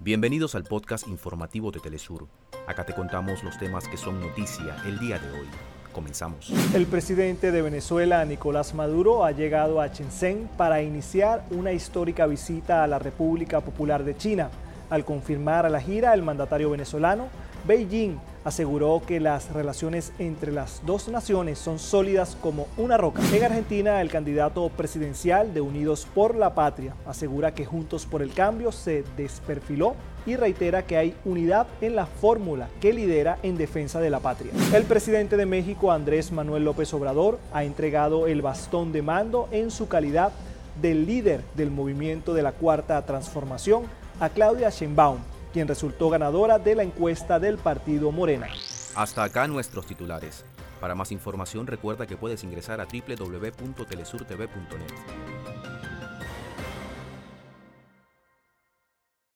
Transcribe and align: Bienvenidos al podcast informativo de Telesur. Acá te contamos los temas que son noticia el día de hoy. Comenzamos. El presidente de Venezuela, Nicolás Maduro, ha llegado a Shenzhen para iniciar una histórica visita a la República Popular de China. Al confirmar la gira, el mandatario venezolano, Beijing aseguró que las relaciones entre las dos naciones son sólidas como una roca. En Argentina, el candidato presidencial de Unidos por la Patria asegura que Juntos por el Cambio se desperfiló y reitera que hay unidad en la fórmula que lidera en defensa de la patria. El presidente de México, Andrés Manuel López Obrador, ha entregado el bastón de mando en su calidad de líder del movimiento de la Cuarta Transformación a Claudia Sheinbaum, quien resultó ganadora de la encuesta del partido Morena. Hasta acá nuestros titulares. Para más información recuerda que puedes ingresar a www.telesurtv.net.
Bienvenidos 0.00 0.54
al 0.54 0.64
podcast 0.64 1.08
informativo 1.08 1.70
de 1.70 1.80
Telesur. 1.80 2.26
Acá 2.66 2.84
te 2.84 2.92
contamos 2.92 3.42
los 3.42 3.56
temas 3.58 3.88
que 3.88 3.96
son 3.96 4.20
noticia 4.20 4.76
el 4.86 4.98
día 4.98 5.18
de 5.18 5.30
hoy. 5.30 5.46
Comenzamos. 5.92 6.50
El 6.74 6.86
presidente 6.86 7.52
de 7.52 7.62
Venezuela, 7.62 8.24
Nicolás 8.24 8.74
Maduro, 8.74 9.24
ha 9.24 9.30
llegado 9.30 9.80
a 9.80 9.86
Shenzhen 9.86 10.50
para 10.56 10.82
iniciar 10.82 11.44
una 11.50 11.72
histórica 11.72 12.26
visita 12.26 12.82
a 12.82 12.86
la 12.86 12.98
República 12.98 13.60
Popular 13.60 14.04
de 14.04 14.16
China. 14.16 14.50
Al 14.90 15.04
confirmar 15.04 15.70
la 15.70 15.80
gira, 15.80 16.12
el 16.12 16.22
mandatario 16.22 16.70
venezolano, 16.70 17.28
Beijing 17.66 18.18
aseguró 18.44 19.00
que 19.06 19.20
las 19.20 19.50
relaciones 19.52 20.12
entre 20.18 20.52
las 20.52 20.82
dos 20.84 21.08
naciones 21.08 21.58
son 21.58 21.78
sólidas 21.78 22.36
como 22.40 22.66
una 22.76 22.98
roca. 22.98 23.22
En 23.32 23.42
Argentina, 23.42 24.02
el 24.02 24.10
candidato 24.10 24.68
presidencial 24.68 25.54
de 25.54 25.62
Unidos 25.62 26.06
por 26.14 26.34
la 26.34 26.54
Patria 26.54 26.94
asegura 27.06 27.54
que 27.54 27.64
Juntos 27.64 28.04
por 28.04 28.20
el 28.20 28.34
Cambio 28.34 28.70
se 28.70 29.02
desperfiló 29.16 29.94
y 30.26 30.36
reitera 30.36 30.86
que 30.86 30.96
hay 30.96 31.14
unidad 31.24 31.66
en 31.80 31.96
la 31.96 32.06
fórmula 32.06 32.68
que 32.80 32.92
lidera 32.92 33.38
en 33.42 33.56
defensa 33.56 34.00
de 34.00 34.10
la 34.10 34.20
patria. 34.20 34.52
El 34.74 34.84
presidente 34.84 35.36
de 35.36 35.46
México, 35.46 35.92
Andrés 35.92 36.32
Manuel 36.32 36.64
López 36.64 36.92
Obrador, 36.94 37.38
ha 37.52 37.64
entregado 37.64 38.26
el 38.26 38.40
bastón 38.40 38.92
de 38.92 39.02
mando 39.02 39.48
en 39.52 39.70
su 39.70 39.88
calidad 39.88 40.32
de 40.80 40.94
líder 40.94 41.42
del 41.54 41.70
movimiento 41.70 42.34
de 42.34 42.42
la 42.42 42.52
Cuarta 42.52 43.04
Transformación 43.04 43.84
a 44.20 44.28
Claudia 44.28 44.70
Sheinbaum, 44.70 45.18
quien 45.54 45.66
resultó 45.68 46.10
ganadora 46.10 46.58
de 46.58 46.74
la 46.74 46.82
encuesta 46.82 47.38
del 47.38 47.56
partido 47.58 48.10
Morena. 48.10 48.48
Hasta 48.96 49.22
acá 49.22 49.46
nuestros 49.46 49.86
titulares. 49.86 50.44
Para 50.80 50.96
más 50.96 51.12
información 51.12 51.68
recuerda 51.68 52.06
que 52.06 52.16
puedes 52.16 52.44
ingresar 52.44 52.80
a 52.80 52.86
www.telesurtv.net. 52.86 55.33